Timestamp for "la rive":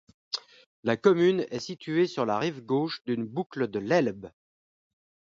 2.25-2.61